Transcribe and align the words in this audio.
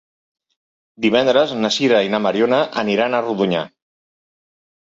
Divendres 1.05 1.53
na 1.59 1.71
Sira 1.77 2.01
i 2.07 2.11
na 2.15 2.21
Mariona 2.27 2.63
aniran 2.85 3.19
a 3.19 3.23
Rodonyà. 3.29 3.63